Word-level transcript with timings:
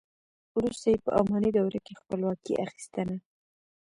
وروسته 0.57 0.85
یې 0.91 0.97
په 1.05 1.09
اماني 1.19 1.51
دوره 1.57 1.79
کې 1.85 1.99
خپلواکي 2.01 2.53
اخیستنه. 2.65 3.15